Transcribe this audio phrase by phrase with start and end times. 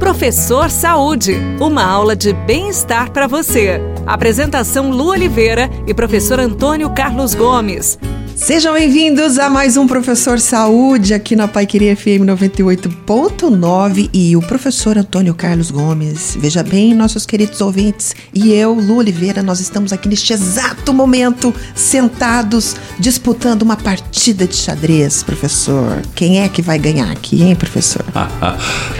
[0.00, 3.78] Professor Saúde, uma aula de bem-estar para você.
[4.06, 7.98] Apresentação Lu Oliveira e professor Antônio Carlos Gomes.
[8.40, 14.40] Sejam bem-vindos a mais um Professor Saúde aqui na Pai Queria FM 98.9 e o
[14.40, 16.38] professor Antônio Carlos Gomes.
[16.40, 21.54] Veja bem, nossos queridos ouvintes, e eu, Lu Oliveira, nós estamos aqui neste exato momento
[21.74, 26.00] sentados disputando uma partida de xadrez, professor.
[26.14, 28.04] Quem é que vai ganhar aqui, hein, professor?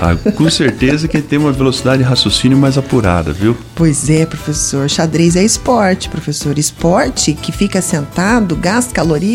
[0.02, 3.54] Ah, com certeza que tem uma velocidade de raciocínio mais apurada, viu?
[3.74, 4.88] Pois é, professor.
[4.88, 6.58] Xadrez é esporte, professor.
[6.58, 9.29] Esporte que fica sentado, gasta calorias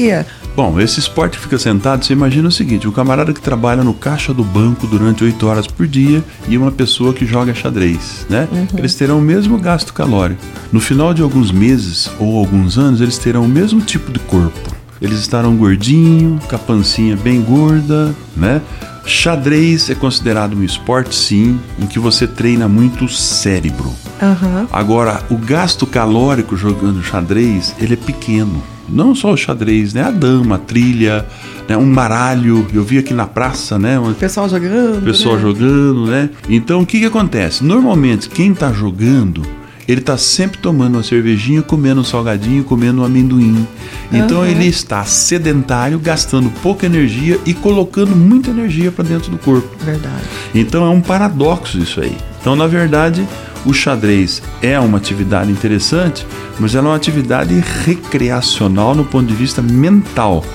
[0.55, 3.93] Bom, esse esporte que fica sentado, você imagina o seguinte: um camarada que trabalha no
[3.93, 8.47] caixa do banco durante 8 horas por dia e uma pessoa que joga xadrez, né?
[8.51, 8.67] Uhum.
[8.77, 10.41] Eles terão o mesmo gasto calórico.
[10.71, 14.73] No final de alguns meses ou alguns anos, eles terão o mesmo tipo de corpo.
[15.01, 18.61] Eles estarão gordinho, com a pancinha bem gorda, né?
[19.05, 23.93] Xadrez é considerado um esporte, sim, em que você treina muito o cérebro.
[24.21, 24.67] Uhum.
[24.71, 30.03] Agora, o gasto calórico jogando xadrez, ele é pequeno não só o xadrez, né?
[30.03, 31.25] A dama, a trilha,
[31.67, 31.75] né?
[31.77, 32.65] um baralho.
[32.73, 33.99] Eu vi aqui na praça, né?
[33.99, 35.03] O pessoal jogando.
[35.03, 35.41] Pessoal né?
[35.41, 36.29] jogando, né?
[36.49, 37.63] Então o que, que acontece?
[37.63, 39.41] Normalmente quem está jogando
[39.87, 43.67] ele está sempre tomando uma cervejinha, comendo um salgadinho, comendo um amendoim.
[44.11, 44.45] Então uhum.
[44.45, 49.69] ele está sedentário, gastando pouca energia e colocando muita energia para dentro do corpo.
[49.83, 50.23] Verdade.
[50.53, 52.17] Então é um paradoxo isso aí.
[52.45, 53.27] Então, na verdade,
[53.65, 56.27] o xadrez é uma atividade interessante,
[56.59, 60.45] mas ela é uma atividade recreacional no ponto de vista mental.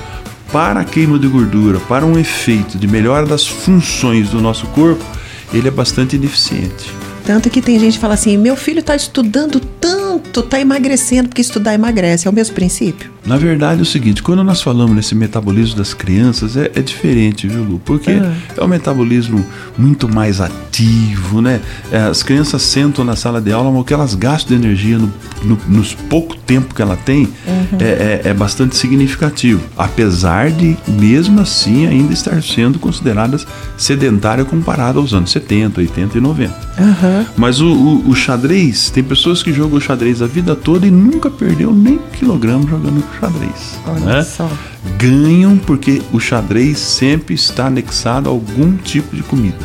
[0.52, 5.05] Para a queima de gordura, para um efeito de melhora das funções do nosso corpo,
[5.52, 6.94] ele é bastante ineficiente.
[7.27, 11.42] Tanto que tem gente que fala assim: meu filho está estudando tanto, está emagrecendo, porque
[11.42, 12.28] estudar emagrece.
[12.28, 13.10] É o mesmo princípio?
[13.24, 17.46] Na verdade é o seguinte, quando nós falamos nesse metabolismo das crianças, é, é diferente,
[17.46, 17.80] viu, Lu?
[17.84, 18.34] Porque ah.
[18.56, 19.44] é um metabolismo
[19.76, 21.60] muito mais ativo, né?
[21.92, 24.98] É, as crianças sentam na sala de aula, mas o que elas gastam de energia
[24.98, 27.78] no, no, nos pouco tempo que ela tem uhum.
[27.78, 29.62] é, é, é, bastante significativo.
[29.76, 36.20] Apesar de, mesmo assim, ainda estar sendo consideradas sedentárias comparado aos anos 70, 80 e
[36.20, 36.54] 90.
[36.78, 37.26] Uhum.
[37.37, 41.31] Mas o, o, o xadrez, tem pessoas que jogam xadrez a vida toda e nunca
[41.31, 43.78] perdeu nem um quilograma jogando xadrez.
[43.87, 44.22] Olha né?
[44.22, 44.50] só.
[44.98, 49.59] Ganham porque o xadrez sempre está anexado a algum tipo de comida.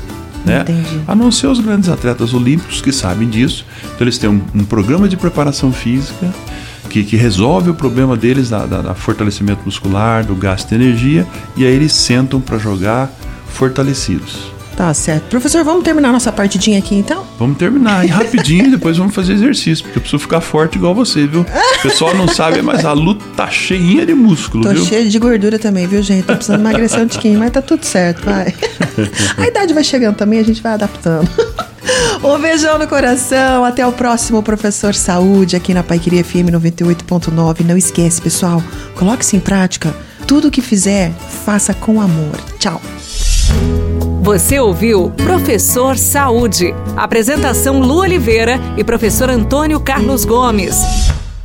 [0.46, 0.62] Né?
[0.62, 1.02] Entendi.
[1.08, 3.66] A não ser os grandes atletas olímpicos que sabem disso.
[3.84, 6.34] Então eles têm um, um programa de preparação física
[6.90, 11.28] que, que resolve o problema deles da, da, da fortalecimento muscular, do gasto de energia,
[11.58, 13.12] e aí eles sentam para jogar
[13.48, 14.55] fortalecidos.
[14.76, 15.24] Tá certo.
[15.30, 17.26] Professor, vamos terminar nossa partidinha aqui então?
[17.40, 20.94] Vamos terminar e rapidinho e depois vamos fazer exercício, porque eu preciso ficar forte igual
[20.94, 21.42] você, viu?
[21.42, 24.86] O pessoal não sabe, mas a luta tá cheinha de músculo, Tô viu?
[24.86, 26.26] cheia de gordura também, viu, gente?
[26.26, 28.54] Tô precisando emagrecer um tiquinho, mas tá tudo certo, vai.
[29.38, 31.30] A idade vai chegando também, a gente vai adaptando.
[32.24, 33.64] Um beijão no coração.
[33.64, 37.62] Até o próximo Professor Saúde aqui na Paiqueria FM 98.9.
[37.66, 38.64] Não esquece, pessoal,
[38.96, 39.96] coloque-se em prática.
[40.26, 41.12] Tudo o que fizer,
[41.46, 42.36] faça com amor.
[42.58, 42.82] Tchau.
[44.26, 46.74] Você ouviu Professor Saúde.
[46.98, 50.76] Apresentação Lu Oliveira e professor Antônio Carlos Gomes.